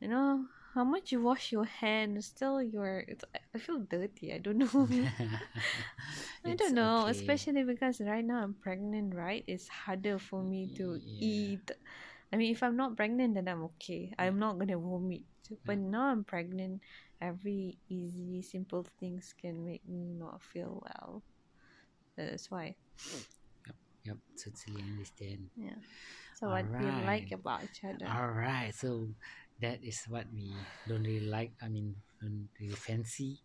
you 0.00 0.08
know 0.08 0.46
how 0.74 0.84
much 0.84 1.12
you 1.12 1.22
wash 1.22 1.52
your 1.52 1.64
hands, 1.64 2.26
still 2.26 2.62
you're. 2.62 3.04
It's, 3.08 3.24
I 3.54 3.58
feel 3.58 3.80
dirty. 3.80 4.32
I 4.34 4.38
don't 4.38 4.58
know. 4.58 4.88
I 6.52 6.56
don't 6.56 6.74
know, 6.74 7.02
okay. 7.02 7.10
especially 7.10 7.64
because 7.64 8.00
right 8.00 8.24
now 8.24 8.42
I'm 8.42 8.54
pregnant, 8.54 9.14
right? 9.14 9.44
It's 9.46 9.68
harder 9.68 10.18
for 10.18 10.42
me 10.42 10.68
to 10.76 11.00
Yeah. 11.00 11.18
eat. 11.20 11.70
I 12.32 12.36
mean, 12.36 12.52
if 12.52 12.62
I'm 12.62 12.76
not 12.76 12.96
pregnant, 12.96 13.34
then 13.34 13.48
I'm 13.48 13.64
okay. 13.76 14.12
I'm 14.18 14.38
not 14.38 14.58
gonna 14.58 14.78
vomit. 14.78 15.24
But 15.64 15.78
mm. 15.78 15.88
now 15.88 16.12
I'm 16.12 16.24
pregnant, 16.24 16.82
every 17.20 17.78
easy, 17.88 18.42
simple 18.42 18.84
things 19.00 19.34
can 19.40 19.64
make 19.64 19.86
me 19.88 20.12
not 20.12 20.42
feel 20.42 20.84
well. 20.84 21.22
That's 22.16 22.50
why. 22.50 22.76
Yep, 24.04 24.18
totally 24.36 24.82
understand. 24.82 25.48
Yeah. 25.56 25.80
So 26.36 26.48
what 26.48 26.64
we 26.68 26.86
like 27.04 27.32
about 27.32 27.64
each 27.64 27.84
other? 27.84 28.06
All 28.06 28.30
right, 28.30 28.72
so 28.74 29.08
that 29.60 29.82
is 29.82 30.04
what 30.08 30.24
we 30.32 30.54
don't 30.86 31.02
really 31.02 31.26
like. 31.26 31.52
I 31.60 31.68
mean, 31.68 31.96
don't 32.20 32.48
really 32.60 32.76
fancy. 32.76 33.40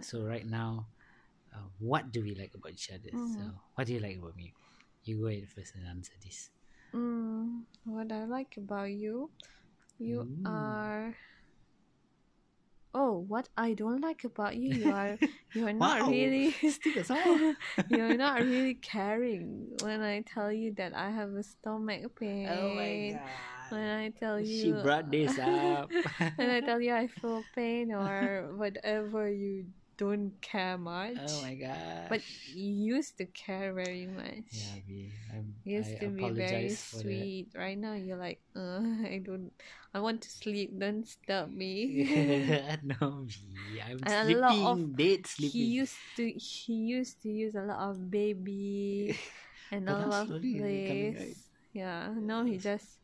So 0.00 0.22
right 0.22 0.46
now, 0.46 0.86
uh, 1.54 1.68
what 1.78 2.12
do 2.12 2.22
we 2.22 2.34
like 2.34 2.54
about 2.54 2.72
each 2.72 2.90
other? 2.90 3.12
So 3.36 3.42
Mhm. 3.46 3.52
what 3.74 3.86
do 3.86 3.94
you 3.94 4.00
like 4.00 4.16
about 4.18 4.36
me? 4.36 4.54
You 5.04 5.20
go 5.20 5.26
ahead 5.28 5.48
first 5.48 5.74
and 5.76 5.86
answer 5.86 6.12
this. 6.22 6.50
Mm, 6.94 7.64
what 7.84 8.12
I 8.12 8.24
like 8.24 8.56
about 8.58 8.90
you, 8.92 9.30
you 9.98 10.26
Mm. 10.26 10.44
are. 10.44 11.16
Oh, 12.94 13.18
what 13.28 13.48
I 13.56 13.74
don't 13.74 14.00
like 14.00 14.24
about 14.24 14.56
you, 14.56 14.70
you 14.70 14.88
are 14.90 15.18
you 15.52 15.66
are 15.66 15.72
not 15.72 16.04
Wow. 16.04 16.06
really 16.06 16.54
Still 16.68 16.92
got 16.92 17.06
some 17.06 17.18
more. 17.24 17.54
you're 17.88 18.16
not 18.16 18.42
really 18.44 18.74
caring 18.74 19.68
when 19.80 20.00
I 20.02 20.22
tell 20.22 20.52
you 20.52 20.72
that 20.76 20.94
I 20.94 21.10
have 21.10 21.32
a 21.34 21.42
stomach 21.42 22.14
pain. 22.18 22.48
oh 22.48 22.74
my 22.74 23.12
god. 23.12 23.20
When 23.70 23.80
I 23.88 24.08
tell 24.10 24.40
you 24.40 24.62
She 24.62 24.72
brought 24.72 25.10
this 25.10 25.38
up. 25.38 25.90
when 26.36 26.50
I 26.50 26.60
tell 26.60 26.80
you 26.80 26.92
I 26.94 27.06
feel 27.08 27.46
pain 27.54 27.92
or 27.92 28.54
whatever, 28.56 29.28
you 29.30 29.66
don't 29.98 30.32
care 30.40 30.78
much. 30.78 31.18
oh 31.18 31.42
my 31.42 31.54
god. 31.54 32.08
But 32.08 32.22
you 32.54 32.96
used 32.96 33.18
to 33.18 33.26
care 33.26 33.74
very 33.74 34.06
much. 34.06 34.48
yeah, 34.52 34.80
we, 34.88 35.12
I'm, 35.34 35.54
used 35.64 35.94
I 36.00 36.06
to 36.06 36.08
be 36.10 36.30
very 36.30 36.68
for 36.70 36.96
that. 36.96 37.02
sweet. 37.02 37.48
Right 37.54 37.76
now, 37.78 37.94
you're 37.94 38.16
like, 38.16 38.40
uh, 38.56 38.80
I 39.14 39.20
don't, 39.22 39.52
I 39.92 40.00
want 40.00 40.22
to 40.22 40.30
sleep. 40.30 40.78
Don't 40.78 41.06
stop 41.06 41.50
me. 41.50 42.06
no, 42.84 43.26
B, 43.26 43.80
I'm 43.84 43.98
And 44.06 44.08
a 44.08 44.24
sleeping, 44.24 44.40
lot 44.40 44.72
of- 44.80 44.96
dead 44.96 45.26
he 45.36 45.64
used 45.82 45.98
to, 46.16 46.24
he 46.30 46.74
used 46.96 47.22
to 47.22 47.28
use 47.28 47.54
a 47.54 47.62
lot 47.62 47.90
of 47.90 48.10
baby 48.10 49.18
and 49.70 49.88
a 49.88 49.98
lot 50.06 50.30
of 50.30 50.40
place. 50.40 51.50
Yeah, 51.72 52.14
now 52.16 52.44
he 52.44 52.56
just 52.56 52.98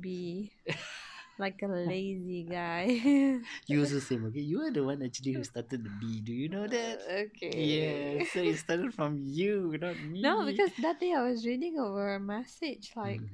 be 0.00 0.52
like 1.38 1.60
a 1.62 1.66
lazy 1.88 2.46
guy. 2.50 3.40
You 3.66 3.80
also 3.80 3.98
same, 4.00 4.24
okay? 4.26 4.40
You 4.40 4.60
are 4.62 4.70
the 4.70 4.84
one 4.84 5.02
actually 5.02 5.32
who 5.32 5.44
started 5.44 5.84
the 5.84 5.90
B. 5.90 6.20
Do 6.20 6.32
you 6.32 6.48
know 6.48 6.66
that? 6.66 6.98
okay. 7.36 7.56
Yeah, 7.56 8.22
so 8.24 8.40
it 8.40 8.56
started 8.58 8.94
from 8.94 9.18
you, 9.22 9.76
not 9.80 10.00
me. 10.00 10.22
No, 10.22 10.44
because 10.46 10.72
that 10.78 11.00
day 11.00 11.12
I 11.12 11.22
was 11.22 11.46
reading 11.46 11.78
over 11.78 12.14
a 12.14 12.20
message 12.20 12.92
like 12.96 13.22
Mm. 13.22 13.28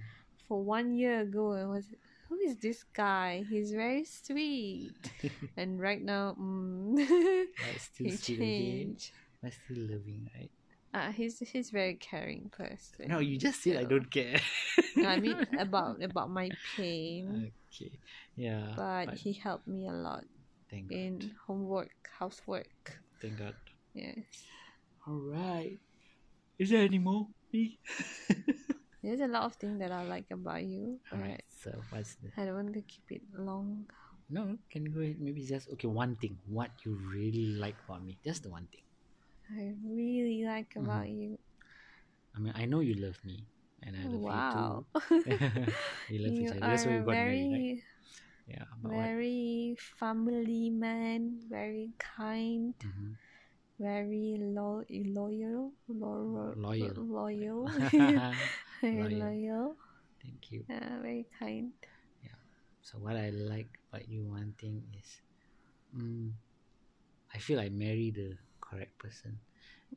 for 0.49 0.63
one 0.65 0.95
year 0.95 1.21
ago 1.21 1.53
and 1.53 1.71
was 1.71 1.95
who 2.29 2.39
is 2.41 2.57
this 2.59 2.85
guy? 2.95 3.45
He's 3.49 3.73
very 3.73 4.05
sweet. 4.05 5.13
and 5.57 5.81
right 5.81 6.03
now, 6.03 6.37
mm, 6.39 6.99
he 8.03 8.17
again. 8.17 8.19
changed. 8.19 9.13
But 9.43 9.53
still 9.53 9.79
loving, 9.89 10.29
right? 10.35 10.51
Uh, 10.93 11.13
he's 11.13 11.39
he's 11.39 11.71
very 11.71 11.95
caring 11.95 12.51
person. 12.51 13.07
No, 13.07 13.21
you 13.21 13.39
just 13.39 13.63
said 13.63 13.77
I 13.77 13.85
don't 13.85 14.11
care. 14.11 14.41
No, 14.97 15.09
I 15.09 15.21
mean 15.21 15.47
about 15.59 16.03
about 16.03 16.31
my 16.31 16.51
pain, 16.77 17.53
okay, 17.71 17.95
yeah. 18.35 18.75
but 18.75 19.15
he 19.15 19.33
helped 19.33 19.69
me 19.69 19.87
a 19.87 19.95
lot 19.95 20.25
thank 20.69 20.91
in 20.91 21.19
God. 21.19 21.31
homework, 21.47 21.95
housework. 22.19 22.99
Thank 23.23 23.39
God. 23.39 23.55
Yes, 23.95 24.19
All 25.07 25.23
right. 25.31 25.79
Is 26.59 26.71
there 26.71 26.83
any 26.83 26.99
more? 26.99 27.29
Me? 27.53 27.79
there's 29.03 29.21
a 29.21 29.31
lot 29.31 29.45
of 29.45 29.55
things 29.55 29.79
that 29.79 29.93
I 29.93 30.03
like 30.03 30.27
about 30.31 30.63
you. 30.63 30.99
All 31.13 31.19
right. 31.19 31.43
So 31.63 31.71
what's 31.91 32.17
the? 32.17 32.35
I 32.37 32.47
don't 32.47 32.55
want 32.55 32.75
to 32.75 32.83
keep 32.83 33.07
it 33.11 33.23
long. 33.39 33.87
No, 34.29 34.59
can 34.71 34.87
you 34.87 34.91
go 34.91 35.01
ahead. 35.01 35.21
Maybe 35.21 35.47
just 35.47 35.71
okay. 35.79 35.87
One 35.87 36.17
thing. 36.17 36.39
What 36.51 36.71
you 36.85 36.99
really 37.15 37.55
like 37.59 37.77
about 37.87 38.03
me? 38.03 38.19
Just 38.25 38.43
the 38.43 38.51
one 38.51 38.67
thing. 38.75 38.83
I 39.51 39.75
really 39.85 40.45
like 40.47 40.77
Mm-hmm. 40.81 41.01
about 41.01 41.09
you. 41.11 41.39
I 42.37 42.39
mean, 42.41 42.53
I 42.57 42.65
know 42.67 42.81
you 42.81 42.95
love 42.95 43.19
me, 43.25 43.47
and 43.83 43.97
I 43.97 44.07
love 44.07 44.23
wow. 44.23 44.31
you 44.31 44.43
too. 44.51 44.85
you 46.09 46.19
love 46.21 46.35
you 46.35 46.41
each 46.41 46.53
other. 46.53 46.67
That's 46.69 46.85
why 46.87 46.93
we 46.93 47.01
got 47.03 47.19
very, 47.19 47.47
married, 47.51 47.51
right? 47.51 47.67
Yeah. 48.47 48.65
But 48.83 48.93
what? 48.93 49.11
very 49.11 49.77
family 49.99 50.71
man, 50.71 51.41
very 51.49 51.93
kind, 51.99 52.75
Mhm. 52.85 53.17
very 53.79 54.37
lo- 54.39 54.85
loyal, 54.91 55.73
loyal, 55.89 56.55
Loyal. 56.55 56.97
loyal, 56.97 57.71
very 58.83 59.21
Loyal. 59.21 59.77
Thank 60.23 60.51
you. 60.53 60.67
Yeah, 60.69 61.01
very 61.01 61.27
kind. 61.39 61.73
Yeah. 62.23 62.39
So 62.83 62.99
what 62.99 63.17
I 63.17 63.31
like 63.31 63.71
about 63.91 64.09
you 64.09 64.25
one 64.25 64.55
thing 64.61 64.83
is, 64.97 65.09
mm, 65.97 66.33
I 67.35 67.39
feel 67.39 67.61
I 67.61 67.69
marry 67.71 68.11
the 68.11 68.37
correct 68.71 68.95
person, 68.99 69.39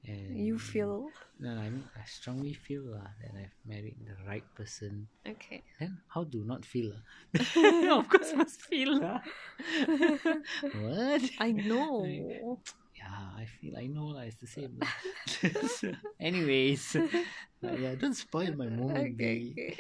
and 0.06 0.34
You 0.34 0.58
feel 0.58 1.10
no, 1.40 1.52
I 1.54 1.70
mean 1.70 1.86
I 1.96 2.06
strongly 2.06 2.54
feel 2.54 2.94
uh, 2.94 3.06
that 3.22 3.32
I've 3.38 3.58
married 3.66 3.98
the 4.02 4.18
right 4.26 4.46
person. 4.56 5.08
okay. 5.28 5.62
Then 5.80 6.02
how 6.10 6.24
do 6.24 6.44
not 6.44 6.66
feel? 6.66 6.94
ah? 6.98 7.98
of 8.02 8.10
course 8.10 8.34
must 8.34 8.62
feel 8.62 8.98
lah. 9.00 9.22
what? 10.82 11.24
I 11.40 11.52
know. 11.52 12.06
Yeah, 12.98 13.26
I 13.38 13.46
feel 13.46 13.78
I 13.78 13.86
know 13.88 14.16
lah. 14.18 14.26
It's 14.26 14.40
the 14.42 14.50
same. 14.50 14.80
Anyways, 16.20 16.96
uh, 16.96 17.76
yeah, 17.76 17.94
don't 18.00 18.16
spoil 18.16 18.54
my 18.56 18.70
moment. 18.70 19.18
Okay, 19.18 19.52
okay. 19.52 19.74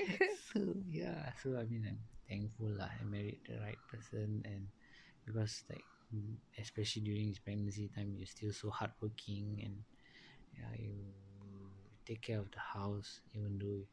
so 0.51 0.59
yeah, 0.91 1.31
so 1.41 1.55
I 1.55 1.65
mean 1.65 1.87
I'm 1.87 2.01
thankful 2.27 2.73
lah. 2.75 2.91
I 2.91 3.01
married 3.07 3.41
the 3.47 3.61
right 3.63 3.79
person, 3.87 4.43
and 4.43 4.67
because 5.23 5.63
like 5.69 5.85
especially 6.59 7.03
during 7.03 7.29
this 7.29 7.39
pregnancy 7.39 7.89
time, 7.95 8.13
you're 8.17 8.27
still 8.27 8.51
so 8.53 8.69
hardworking, 8.69 9.61
and 9.63 9.75
yeah, 10.57 10.75
you 10.79 10.93
take 12.05 12.21
care 12.21 12.39
of 12.39 12.51
the 12.51 12.59
house, 12.59 13.21
even 13.33 13.57
though 13.59 13.83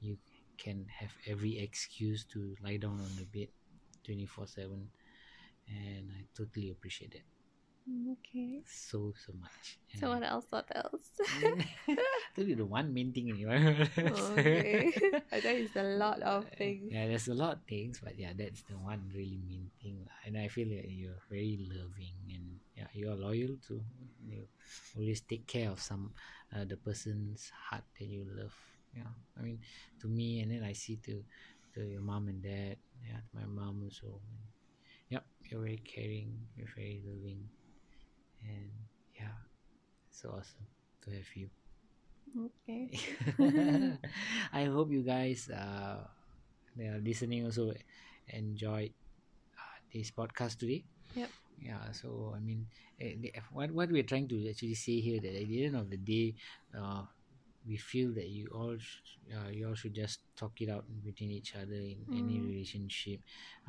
you 0.00 0.16
can 0.58 0.86
have 1.00 1.12
every 1.26 1.58
excuse 1.58 2.24
to 2.24 2.56
lie 2.62 2.76
down 2.76 3.00
on 3.00 3.10
the 3.18 3.24
bed, 3.24 3.48
twenty 4.04 4.26
four 4.26 4.46
seven, 4.46 4.90
and 5.68 6.10
I 6.16 6.24
totally 6.36 6.70
appreciate 6.70 7.12
that 7.12 7.26
Okay. 7.88 8.60
so 8.66 9.12
so 9.16 9.32
much. 9.40 9.78
And 9.92 10.00
So 10.00 10.08
what 10.12 10.22
else? 10.22 10.46
What 10.50 10.68
else? 10.74 11.08
Told 12.36 12.48
you 12.48 12.56
the 12.56 12.66
one 12.66 12.92
main 12.92 13.12
thing 13.12 13.30
anyway. 13.32 13.88
okay. 13.98 14.92
I 15.32 15.40
thought 15.40 15.56
it's 15.56 15.76
a 15.76 15.82
lot 15.96 16.20
of 16.22 16.48
things. 16.56 16.92
Yeah, 16.92 17.06
there's 17.08 17.28
a 17.28 17.34
lot 17.34 17.52
of 17.56 17.60
things, 17.68 18.00
but 18.04 18.18
yeah, 18.18 18.32
that's 18.36 18.62
the 18.68 18.76
one 18.76 19.08
really 19.14 19.40
main 19.48 19.70
thing. 19.80 20.04
And 20.26 20.36
I 20.36 20.48
feel 20.48 20.68
that 20.68 20.84
you're 20.88 21.20
very 21.30 21.58
loving 21.68 22.16
and 22.32 22.60
yeah, 22.76 22.88
you're 22.92 23.16
loyal 23.16 23.56
to. 23.68 23.80
You 24.24 24.44
always 24.96 25.20
take 25.22 25.46
care 25.46 25.70
of 25.70 25.80
some 25.80 26.12
uh, 26.54 26.64
the 26.64 26.76
person's 26.76 27.50
heart 27.68 27.84
that 27.98 28.04
you 28.06 28.24
love. 28.28 28.54
Yeah, 28.94 29.12
I 29.38 29.42
mean, 29.42 29.60
to 30.00 30.08
me, 30.08 30.40
and 30.40 30.52
then 30.52 30.64
I 30.64 30.72
see 30.72 30.96
to 31.08 31.24
to 31.74 31.80
your 31.84 32.00
mom 32.02 32.28
and 32.28 32.42
dad. 32.42 32.76
Yeah, 33.04 33.20
my 33.32 33.46
mom 33.46 33.82
also. 33.84 34.20
Yep, 35.10 35.24
you're 35.48 35.60
very 35.62 35.78
caring. 35.84 36.48
You're 36.56 36.72
very 36.76 37.02
loving, 37.04 37.48
and 38.42 38.70
yeah, 39.18 39.36
so 40.10 40.30
awesome 40.30 40.66
to 41.04 41.10
have 41.10 41.30
you. 41.34 41.50
Okay. 42.36 42.90
I 44.52 44.64
hope 44.66 44.90
you 44.90 45.02
guys 45.02 45.48
uh 45.50 46.04
they 46.76 46.86
are 46.88 47.00
listening 47.02 47.44
also 47.44 47.72
enjoyed 48.28 48.92
uh, 49.56 49.76
this 49.92 50.10
podcast 50.12 50.58
today. 50.58 50.84
Yep. 51.14 51.32
Yeah. 51.58 51.90
So 51.92 52.34
I 52.36 52.40
mean, 52.40 52.66
eh, 53.00 53.16
what 53.52 53.70
what 53.72 53.90
we're 53.90 54.06
trying 54.08 54.28
to 54.28 54.38
actually 54.48 54.74
say 54.78 55.00
here 55.00 55.20
that 55.20 55.34
at 55.34 55.46
the 55.48 55.64
end 55.66 55.76
of 55.76 55.90
the 55.90 55.98
day, 55.98 56.34
uh, 56.76 57.04
we 57.66 57.76
feel 57.76 58.12
that 58.14 58.28
you 58.28 58.48
all 58.54 58.76
sh- 58.78 59.18
uh, 59.34 59.48
you 59.50 59.68
all 59.68 59.74
should 59.74 59.94
just 59.94 60.20
talk 60.36 60.52
it 60.60 60.68
out 60.70 60.84
between 61.04 61.30
each 61.30 61.54
other 61.54 61.74
in 61.74 62.06
any 62.12 62.40
Mm. 62.40 62.46
relationship. 62.48 63.20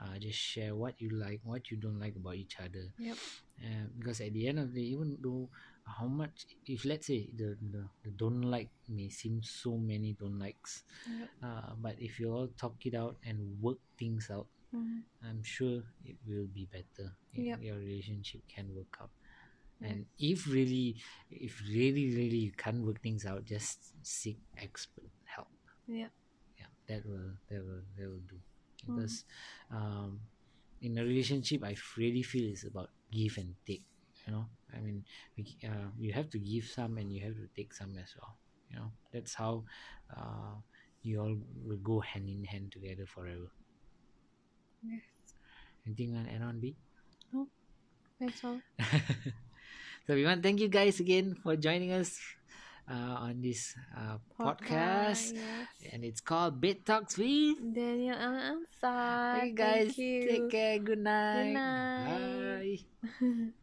Uh, 0.02 0.18
just 0.20 0.38
share 0.40 0.76
what 0.76 1.00
you 1.02 1.10
like, 1.10 1.42
what 1.44 1.70
you 1.72 1.78
don't 1.78 2.00
like 2.00 2.16
about 2.16 2.36
each 2.36 2.58
other. 2.60 2.94
Yep. 2.98 3.18
Uh, 3.60 3.86
because 3.98 4.22
at 4.22 4.32
the 4.34 4.48
end 4.48 4.60
of 4.60 4.74
the 4.74 4.80
day, 4.82 4.88
even 4.96 5.18
though 5.22 5.50
how 5.86 6.06
much 6.08 6.46
if 6.66 6.86
let's 6.86 7.08
say 7.08 7.30
the, 7.36 7.58
the, 7.72 7.84
the 8.04 8.12
don't 8.12 8.42
like 8.42 8.70
may 8.88 9.10
seem 9.10 9.42
so 9.44 9.76
many 9.78 10.14
don't 10.14 10.40
likes 10.40 10.84
Yep. 11.06 11.30
uh, 11.44 11.72
but 11.78 11.96
if 12.00 12.20
you 12.20 12.32
all 12.32 12.48
talk 12.60 12.76
it 12.86 12.94
out 12.96 13.18
and 13.26 13.40
work 13.62 13.80
things 13.98 14.30
out 14.32 14.48
Mhm. 14.74 15.02
i'm 15.26 15.42
sure 15.44 15.82
it 16.06 16.18
will 16.28 16.48
be 16.48 16.66
better 16.72 17.18
Yep. 17.34 17.60
your 17.62 17.78
relationship 17.78 18.42
can 18.48 18.74
work 18.76 18.96
out 19.02 19.10
and 19.82 20.06
if 20.20 20.48
really 20.48 20.96
if 21.30 21.62
really 21.70 22.16
really 22.16 22.38
you 22.48 22.52
can't 22.52 22.86
work 22.86 23.02
things 23.02 23.26
out 23.26 23.46
just 23.46 23.94
seek 24.04 24.40
expert 24.58 25.10
help 25.26 25.48
Yep. 25.88 26.12
yeah 26.58 26.72
that 26.88 27.06
will 27.06 27.32
that 27.50 27.62
will 27.66 27.84
that 27.98 28.08
will 28.10 28.26
do 28.28 28.40
Mm. 28.88 28.94
because 28.96 29.24
um 29.72 30.20
in 30.82 30.98
a 30.98 31.04
relationship 31.04 31.64
i 31.64 31.76
really 31.98 32.24
feel 32.24 32.50
it's 32.50 32.66
about 32.66 32.90
give 33.12 33.38
and 33.38 33.56
take 33.66 33.84
you 34.26 34.34
know 34.34 34.46
i 34.76 34.80
mean 34.80 35.04
we, 35.38 35.58
uh, 35.66 35.90
you 35.98 36.14
have 36.14 36.30
to 36.30 36.40
give 36.40 36.66
some 36.66 36.98
and 36.98 37.12
you 37.14 37.24
have 37.24 37.36
to 37.36 37.48
take 37.56 37.74
some 37.74 37.96
as 37.98 38.14
well 38.20 38.38
you 38.70 38.76
know 38.78 38.92
that's 39.14 39.34
how 39.36 39.64
uh, 40.16 40.56
you 41.02 41.20
all 41.22 41.36
will 41.66 41.82
go 41.84 42.00
hand 42.00 42.30
in 42.30 42.44
hand 42.46 42.72
together 42.72 43.06
forever 43.06 43.52
Yes. 44.82 45.04
anything 45.86 46.16
on 46.16 46.28
add 46.28 46.42
on 46.42 46.60
b 46.60 46.78
That's 48.20 48.44
all. 48.44 48.62
so 50.10 50.16
we 50.18 50.26
want 50.26 50.42
to 50.42 50.48
thank 50.48 50.58
you 50.60 50.68
guys 50.70 50.98
again 51.00 51.36
for 51.38 51.54
joining 51.56 51.94
us 51.94 52.18
uh, 52.90 53.30
on 53.30 53.42
this 53.42 53.76
uh, 53.94 54.18
podcast 54.34 55.38
Yes. 55.38 55.94
and 55.94 56.02
it's 56.04 56.22
called 56.22 56.58
bed 56.60 56.82
talks 56.84 57.14
with 57.18 57.62
Daniel 57.62 58.18
and 58.18 58.58
Ansar. 58.58 59.40
Hey 59.40 59.52
guys, 59.54 59.94
Thank 59.94 59.98
you. 60.02 60.18
take 60.28 60.50
care. 60.50 60.80
Good 60.80 60.98
night. 61.06 61.54
night. 61.54 62.82
Bye. 63.22 63.50